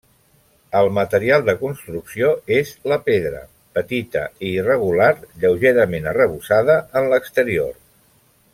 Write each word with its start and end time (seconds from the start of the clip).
El 0.77 0.87
material 0.97 1.43
de 1.49 1.53
construcció 1.59 2.31
és 2.55 2.71
la 2.93 2.97
pedra, 3.09 3.41
petita 3.79 4.23
i 4.47 4.51
irregular, 4.63 5.13
lleugerament 5.45 6.11
arrebossada 6.15 6.79
en 7.03 7.11
l'exterior. 7.13 7.79